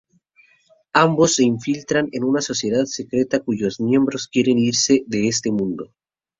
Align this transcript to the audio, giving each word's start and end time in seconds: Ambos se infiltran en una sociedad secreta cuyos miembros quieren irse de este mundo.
Ambos 0.93 1.35
se 1.35 1.43
infiltran 1.43 2.07
en 2.11 2.23
una 2.23 2.41
sociedad 2.41 2.85
secreta 2.85 3.39
cuyos 3.41 3.79
miembros 3.79 4.27
quieren 4.27 4.57
irse 4.57 5.03
de 5.05 5.27
este 5.27 5.51
mundo. 5.51 5.93